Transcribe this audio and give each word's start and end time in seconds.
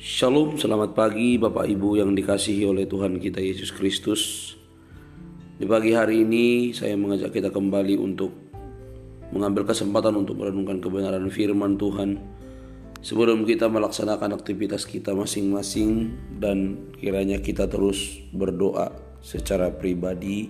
Shalom, 0.00 0.56
selamat 0.56 0.96
pagi 0.96 1.36
Bapak 1.36 1.68
Ibu 1.68 2.00
yang 2.00 2.16
dikasihi 2.16 2.64
oleh 2.64 2.88
Tuhan 2.88 3.20
kita 3.20 3.36
Yesus 3.36 3.68
Kristus. 3.68 4.56
Di 5.60 5.68
pagi 5.68 5.92
hari 5.92 6.24
ini 6.24 6.72
saya 6.72 6.96
mengajak 6.96 7.36
kita 7.36 7.52
kembali 7.52 8.00
untuk 8.00 8.32
mengambil 9.28 9.68
kesempatan 9.68 10.16
untuk 10.16 10.40
merenungkan 10.40 10.80
kebenaran 10.80 11.28
firman 11.28 11.76
Tuhan 11.76 12.16
sebelum 13.04 13.44
kita 13.44 13.68
melaksanakan 13.68 14.40
aktivitas 14.40 14.88
kita 14.88 15.12
masing-masing 15.12 16.16
dan 16.40 16.80
kiranya 16.96 17.36
kita 17.36 17.68
terus 17.68 18.24
berdoa 18.32 18.96
secara 19.20 19.68
pribadi. 19.68 20.48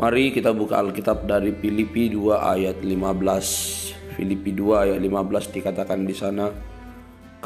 Mari 0.00 0.32
kita 0.32 0.56
buka 0.56 0.80
Alkitab 0.80 1.28
dari 1.28 1.52
Filipi 1.52 2.08
2 2.08 2.32
ayat 2.32 2.80
15. 2.80 4.16
Filipi 4.16 4.56
2 4.56 4.84
ayat 4.88 5.04
15 5.04 5.52
dikatakan 5.52 6.08
di 6.08 6.16
sana, 6.16 6.75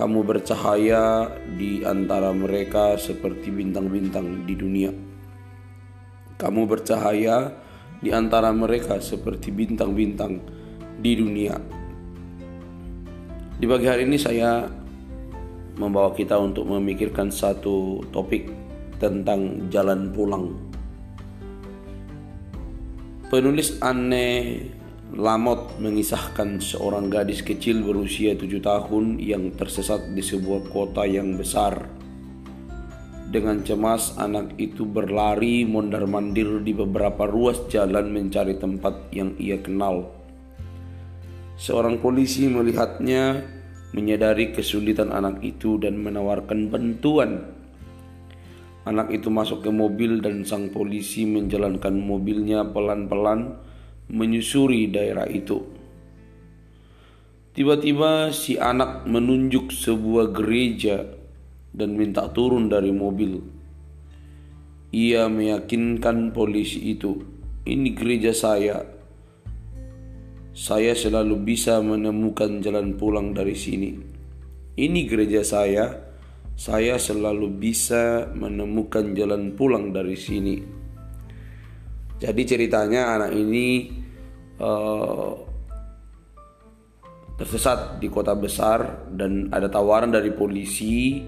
kamu 0.00 0.24
bercahaya 0.24 1.28
di 1.60 1.84
antara 1.84 2.32
mereka 2.32 2.96
seperti 2.96 3.52
bintang-bintang 3.52 4.48
di 4.48 4.56
dunia. 4.56 4.88
Kamu 6.40 6.64
bercahaya 6.64 7.52
di 8.00 8.08
antara 8.08 8.48
mereka 8.48 8.96
seperti 8.96 9.52
bintang-bintang 9.52 10.40
di 11.04 11.12
dunia. 11.20 11.52
Di 13.60 13.68
pagi 13.68 13.84
hari 13.92 14.08
ini 14.08 14.16
saya 14.16 14.64
membawa 15.76 16.16
kita 16.16 16.40
untuk 16.40 16.64
memikirkan 16.64 17.28
satu 17.28 18.00
topik 18.08 18.48
tentang 18.96 19.68
jalan 19.68 20.16
pulang. 20.16 20.56
Penulis 23.28 23.76
Anne 23.84 24.79
Lamot 25.10 25.74
mengisahkan 25.82 26.62
seorang 26.62 27.10
gadis 27.10 27.42
kecil 27.42 27.82
berusia 27.82 28.38
tujuh 28.38 28.62
tahun 28.62 29.18
yang 29.18 29.50
tersesat 29.58 30.14
di 30.14 30.22
sebuah 30.22 30.70
kota 30.70 31.02
yang 31.02 31.34
besar. 31.34 31.82
Dengan 33.26 33.66
cemas, 33.66 34.14
anak 34.22 34.54
itu 34.54 34.86
berlari 34.86 35.66
mondar-mandir 35.66 36.62
di 36.62 36.70
beberapa 36.70 37.26
ruas 37.26 37.58
jalan 37.66 38.14
mencari 38.14 38.54
tempat 38.54 39.10
yang 39.10 39.34
ia 39.34 39.58
kenal. 39.58 40.14
Seorang 41.58 41.98
polisi 41.98 42.46
melihatnya, 42.46 43.42
menyadari 43.90 44.54
kesulitan 44.54 45.10
anak 45.10 45.42
itu, 45.42 45.74
dan 45.82 45.98
menawarkan 45.98 46.70
bantuan. 46.70 47.50
Anak 48.86 49.10
itu 49.10 49.26
masuk 49.26 49.66
ke 49.66 49.74
mobil, 49.74 50.22
dan 50.22 50.46
sang 50.46 50.70
polisi 50.70 51.26
menjalankan 51.26 51.98
mobilnya 51.98 52.62
pelan-pelan 52.62 53.69
menyusuri 54.10 54.90
daerah 54.90 55.24
itu. 55.30 55.62
Tiba-tiba 57.50 58.30
si 58.30 58.54
anak 58.54 59.10
menunjuk 59.10 59.74
sebuah 59.74 60.30
gereja 60.30 61.02
dan 61.74 61.98
minta 61.98 62.30
turun 62.30 62.70
dari 62.70 62.94
mobil. 62.94 63.42
Ia 64.90 65.30
meyakinkan 65.30 66.34
polisi 66.34 66.94
itu, 66.94 67.18
"Ini 67.66 67.90
gereja 67.94 68.34
saya. 68.34 68.82
Saya 70.50 70.98
selalu 70.98 71.38
bisa 71.46 71.78
menemukan 71.78 72.58
jalan 72.58 72.98
pulang 72.98 73.30
dari 73.30 73.54
sini. 73.54 73.94
Ini 74.74 75.00
gereja 75.06 75.46
saya. 75.46 76.10
Saya 76.58 76.98
selalu 76.98 77.46
bisa 77.54 78.30
menemukan 78.34 79.14
jalan 79.14 79.54
pulang 79.54 79.94
dari 79.94 80.18
sini." 80.18 80.56
Jadi 82.20 82.42
ceritanya 82.44 83.16
anak 83.16 83.32
ini 83.32 83.99
uh, 84.60 85.32
tersesat 87.40 87.96
di 87.96 88.12
kota 88.12 88.36
besar 88.36 89.08
dan 89.16 89.48
ada 89.48 89.72
tawaran 89.72 90.12
dari 90.12 90.28
polisi. 90.28 91.24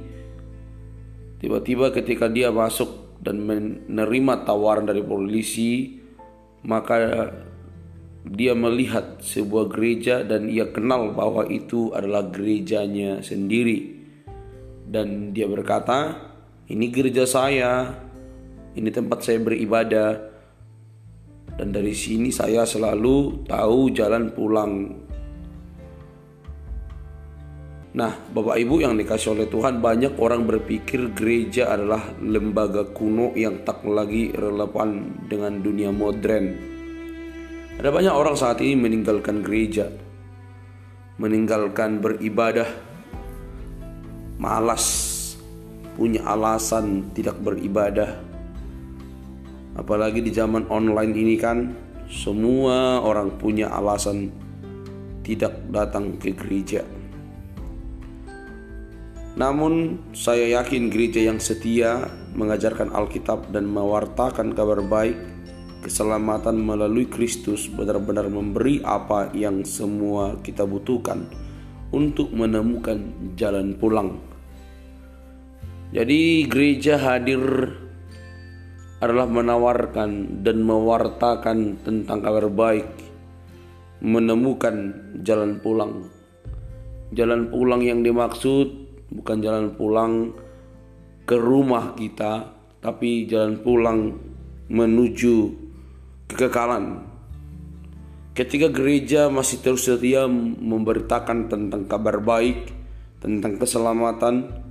Tiba-tiba 1.41 1.91
ketika 1.91 2.29
dia 2.29 2.53
masuk 2.53 3.19
dan 3.19 3.43
menerima 3.43 4.45
tawaran 4.47 4.87
dari 4.87 5.03
polisi, 5.03 5.99
maka 6.69 7.33
dia 8.23 8.55
melihat 8.55 9.19
sebuah 9.19 9.67
gereja 9.67 10.23
dan 10.23 10.47
ia 10.47 10.71
kenal 10.71 11.11
bahwa 11.11 11.43
itu 11.51 11.91
adalah 11.91 12.31
gerejanya 12.31 13.19
sendiri. 13.25 13.99
Dan 14.87 15.35
dia 15.35 15.51
berkata, 15.51 16.15
"Ini 16.71 16.87
gereja 16.93 17.27
saya. 17.27 17.91
Ini 18.79 18.89
tempat 18.95 19.27
saya 19.27 19.43
beribadah." 19.43 20.32
Dan 21.57 21.69
dari 21.69 21.93
sini 21.93 22.33
saya 22.33 22.65
selalu 22.65 23.45
tahu 23.45 23.93
jalan 23.93 24.33
pulang. 24.33 24.73
Nah, 27.93 28.13
Bapak 28.33 28.57
Ibu 28.57 28.81
yang 28.81 28.97
dikasih 28.97 29.37
oleh 29.37 29.53
Tuhan, 29.53 29.85
banyak 29.85 30.17
orang 30.17 30.49
berpikir 30.49 31.13
gereja 31.13 31.77
adalah 31.77 32.17
lembaga 32.25 32.89
kuno 32.89 33.37
yang 33.37 33.69
tak 33.69 33.85
lagi 33.85 34.33
relevan 34.33 35.21
dengan 35.29 35.61
dunia 35.61 35.93
modern. 35.93 36.73
Ada 37.77 37.93
banyak 37.93 38.15
orang 38.17 38.33
saat 38.33 38.65
ini 38.65 38.81
meninggalkan 38.81 39.45
gereja, 39.45 39.93
meninggalkan 41.21 42.01
beribadah, 42.01 42.69
malas, 44.41 44.87
punya 45.93 46.25
alasan 46.25 47.13
tidak 47.13 47.37
beribadah, 47.45 48.32
Apalagi 49.73 50.21
di 50.21 50.33
zaman 50.33 50.69
online 50.69 51.13
ini 51.17 51.37
kan 51.41 51.73
semua 52.13 53.01
orang 53.01 53.41
punya 53.41 53.73
alasan 53.73 54.29
tidak 55.25 55.57
datang 55.73 56.21
ke 56.21 56.37
gereja. 56.37 56.85
Namun 59.33 59.97
saya 60.13 60.61
yakin 60.61 60.93
gereja 60.93 61.25
yang 61.25 61.41
setia 61.41 62.05
mengajarkan 62.37 62.93
Alkitab 62.93 63.49
dan 63.49 63.65
mewartakan 63.65 64.53
kabar 64.53 64.85
baik 64.85 65.17
keselamatan 65.83 66.61
melalui 66.61 67.09
Kristus 67.09 67.67
benar-benar 67.67 68.29
memberi 68.29 68.85
apa 68.85 69.33
yang 69.33 69.65
semua 69.65 70.37
kita 70.45 70.69
butuhkan 70.69 71.25
untuk 71.97 72.29
menemukan 72.31 73.01
jalan 73.35 73.73
pulang. 73.77 74.21
Jadi 75.93 76.49
gereja 76.49 76.97
hadir 76.97 77.73
adalah 79.03 79.27
menawarkan 79.27 80.41
dan 80.47 80.63
mewartakan 80.63 81.83
tentang 81.83 82.23
kabar 82.23 82.47
baik, 82.47 82.87
menemukan 83.99 84.95
jalan 85.27 85.59
pulang. 85.59 86.07
Jalan 87.11 87.51
pulang 87.51 87.83
yang 87.83 88.07
dimaksud 88.07 88.71
bukan 89.11 89.43
jalan 89.43 89.75
pulang 89.75 90.31
ke 91.27 91.35
rumah 91.35 91.99
kita, 91.99 92.55
tapi 92.79 93.27
jalan 93.27 93.59
pulang 93.59 94.15
menuju 94.71 95.51
kekekalan. 96.31 97.03
Ketika 98.39 98.71
gereja 98.71 99.29
masih 99.29 99.61
terus 99.61 99.85
setia 99.85 100.31
memberitakan 100.31 101.51
tentang 101.51 101.91
kabar 101.91 102.23
baik, 102.23 102.71
tentang 103.19 103.59
keselamatan, 103.59 104.63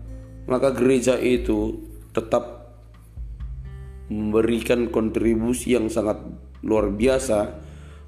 maka 0.48 0.72
gereja 0.72 1.20
itu 1.20 1.78
tetap 2.16 2.61
memberikan 4.12 4.92
kontribusi 4.92 5.80
yang 5.80 5.88
sangat 5.88 6.20
luar 6.68 6.92
biasa 6.92 7.40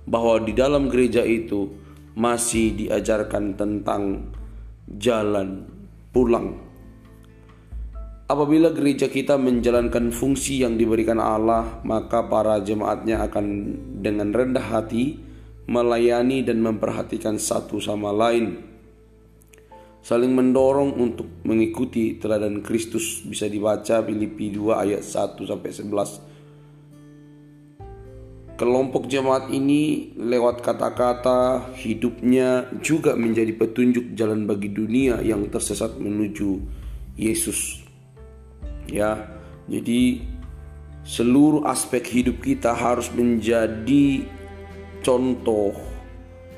bahwa 0.03 0.43
di 0.43 0.51
dalam 0.51 0.91
gereja 0.91 1.23
itu 1.23 1.71
masih 2.19 2.75
diajarkan 2.75 3.55
tentang 3.55 4.35
jalan 4.99 5.63
pulang. 6.11 6.59
Apabila 8.27 8.71
gereja 8.75 9.07
kita 9.07 9.39
menjalankan 9.39 10.11
fungsi 10.11 10.63
yang 10.63 10.75
diberikan 10.75 11.19
Allah, 11.23 11.79
maka 11.87 12.27
para 12.27 12.59
jemaatnya 12.59 13.23
akan 13.23 13.45
dengan 14.03 14.35
rendah 14.35 14.63
hati 14.63 15.19
melayani 15.67 16.43
dan 16.43 16.59
memperhatikan 16.59 17.39
satu 17.39 17.79
sama 17.79 18.11
lain 18.11 18.72
saling 20.03 20.35
mendorong 20.35 20.99
untuk 20.99 21.39
mengikuti 21.47 22.19
teladan 22.19 22.59
Kristus 22.59 23.23
bisa 23.23 23.47
dibaca 23.47 24.03
Filipi 24.03 24.51
2 24.51 24.75
ayat 24.75 24.99
1 24.99 25.47
sampai 25.47 25.71
11. 25.71 26.19
Kelompok 28.53 29.09
jemaat 29.09 29.49
ini 29.49 30.13
lewat 30.13 30.61
kata-kata 30.61 31.73
hidupnya 31.79 32.69
juga 32.83 33.17
menjadi 33.17 33.49
petunjuk 33.55 34.13
jalan 34.13 34.45
bagi 34.45 34.69
dunia 34.69 35.23
yang 35.23 35.49
tersesat 35.49 35.97
menuju 35.97 36.61
Yesus. 37.17 37.81
Ya, 38.91 39.25
jadi 39.71 40.21
seluruh 41.07 41.65
aspek 41.65 42.03
hidup 42.03 42.43
kita 42.43 42.75
harus 42.75 43.07
menjadi 43.09 44.27
contoh 45.01 45.92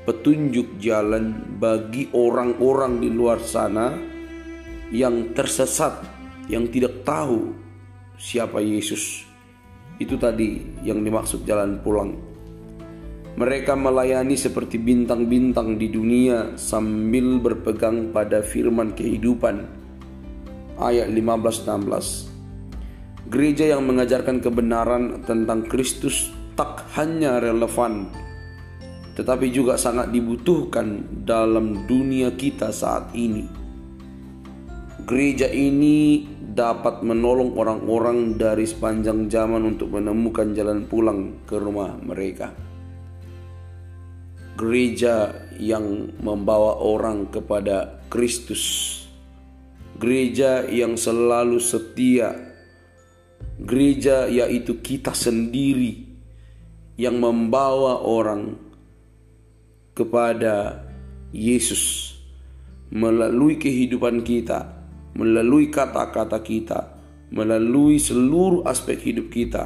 petunjuk 0.06 0.78
jalan 0.78 1.58
bagi 1.58 2.06
orang-orang 2.14 3.02
di 3.02 3.10
luar 3.10 3.42
sana 3.42 3.90
yang 4.94 5.34
tersesat, 5.34 5.98
yang 6.46 6.70
tidak 6.70 7.02
tahu 7.02 7.50
siapa 8.14 8.62
Yesus. 8.62 9.26
Itu 9.98 10.14
tadi 10.14 10.78
yang 10.86 11.02
dimaksud 11.02 11.42
jalan 11.42 11.82
pulang. 11.82 12.14
Mereka 13.36 13.76
melayani 13.76 14.32
seperti 14.32 14.80
bintang-bintang 14.80 15.76
di 15.76 15.92
dunia 15.92 16.56
sambil 16.56 17.36
berpegang 17.36 18.14
pada 18.14 18.40
firman 18.40 18.96
kehidupan 18.96 19.60
ayat 20.80 21.12
15-16. 21.12 22.32
Gereja 23.26 23.76
yang 23.76 23.84
mengajarkan 23.84 24.40
kebenaran 24.40 25.26
tentang 25.26 25.66
Kristus 25.66 26.30
tak 26.56 26.88
hanya 26.96 27.42
relevan 27.42 28.08
tetapi 29.16 29.48
juga 29.48 29.80
sangat 29.80 30.12
dibutuhkan 30.12 31.08
dalam 31.24 31.88
dunia 31.88 32.36
kita 32.36 32.68
saat 32.68 33.16
ini. 33.16 33.48
Gereja 35.08 35.48
ini 35.48 36.28
dapat 36.36 37.00
menolong 37.00 37.56
orang-orang 37.56 38.36
dari 38.36 38.68
sepanjang 38.68 39.32
zaman 39.32 39.76
untuk 39.76 39.96
menemukan 39.96 40.52
jalan 40.52 40.84
pulang 40.84 41.48
ke 41.48 41.56
rumah 41.56 41.96
mereka. 41.96 42.52
Gereja 44.56 45.32
yang 45.60 46.12
membawa 46.20 46.80
orang 46.80 47.28
kepada 47.32 48.04
Kristus, 48.12 49.04
gereja 50.00 50.64
yang 50.68 50.96
selalu 50.96 51.60
setia, 51.60 52.32
gereja 53.60 54.28
yaitu 54.28 54.80
kita 54.80 55.12
sendiri 55.12 56.08
yang 56.96 57.20
membawa 57.20 58.00
orang 58.00 58.65
kepada 59.96 60.84
Yesus 61.32 62.14
melalui 62.92 63.56
kehidupan 63.56 64.20
kita, 64.22 64.68
melalui 65.16 65.72
kata-kata 65.72 66.38
kita, 66.44 67.00
melalui 67.32 67.96
seluruh 67.96 68.62
aspek 68.68 69.00
hidup 69.00 69.32
kita. 69.32 69.64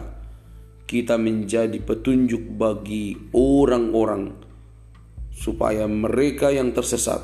Kita 0.87 1.15
menjadi 1.19 1.79
petunjuk 1.83 2.59
bagi 2.59 3.15
orang-orang 3.35 4.35
supaya 5.31 5.87
mereka 5.87 6.51
yang 6.51 6.75
tersesat 6.75 7.23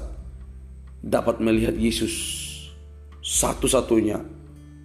dapat 1.02 1.43
melihat 1.43 1.75
Yesus 1.75 2.14
satu-satunya 3.26 4.23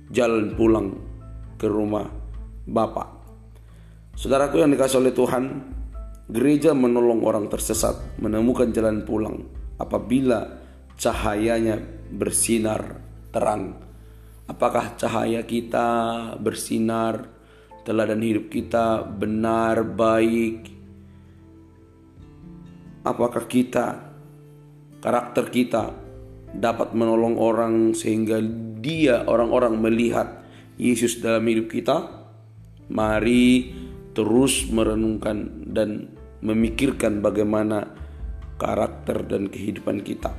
jalan 0.10 0.58
pulang 0.58 0.98
ke 1.62 1.70
rumah 1.70 2.10
Bapa. 2.66 3.06
Saudaraku 4.18 4.66
yang 4.66 4.74
dikasih 4.74 4.98
oleh 4.98 5.14
Tuhan, 5.14 5.44
Gereja 6.32 6.72
menolong 6.72 7.28
orang 7.28 7.52
tersesat 7.52 8.16
menemukan 8.24 8.72
jalan 8.72 9.04
pulang 9.04 9.52
apabila 9.76 10.64
cahayanya 10.96 11.76
bersinar 12.08 13.04
terang. 13.36 13.76
Apakah 14.48 14.96
cahaya 14.96 15.44
kita 15.44 15.88
bersinar, 16.40 17.28
teladan 17.84 18.24
hidup 18.24 18.48
kita 18.48 19.04
benar, 19.04 19.84
baik? 19.84 20.72
Apakah 23.04 23.44
kita, 23.52 24.00
karakter 25.04 25.52
kita 25.52 25.92
dapat 26.56 26.96
menolong 26.96 27.36
orang 27.36 27.92
sehingga 27.92 28.40
dia 28.80 29.28
orang-orang 29.28 29.84
melihat 29.84 30.48
Yesus 30.80 31.20
dalam 31.20 31.44
hidup 31.44 31.68
kita? 31.68 32.08
Mari 32.88 33.76
terus 34.16 34.68
merenungkan 34.72 35.68
dan 35.68 36.21
memikirkan 36.42 37.22
bagaimana 37.22 37.86
karakter 38.58 39.26
dan 39.26 39.50
kehidupan 39.50 40.02
kita. 40.06 40.34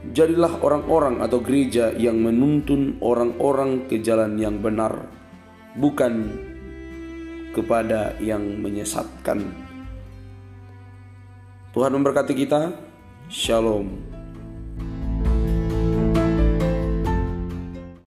Jadilah 0.00 0.64
orang-orang 0.64 1.20
atau 1.20 1.44
gereja 1.44 1.92
yang 1.92 2.24
menuntun 2.24 2.96
orang-orang 3.04 3.84
ke 3.84 4.00
jalan 4.00 4.40
yang 4.40 4.56
benar, 4.60 5.04
bukan 5.76 6.32
kepada 7.52 8.16
yang 8.16 8.40
menyesatkan. 8.64 9.44
Tuhan 11.70 11.92
memberkati 11.94 12.34
kita. 12.34 12.74
Shalom. 13.30 14.09